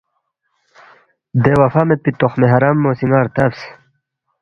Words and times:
دے 1.43 1.53
وفا 1.61 1.81
میدپی 1.87 2.11
تخمِ 2.19 2.41
حرام 2.53 2.77
مو 2.83 2.91
سی 2.97 3.05
ن٘ا 3.09 3.19
ردبس 3.25 3.57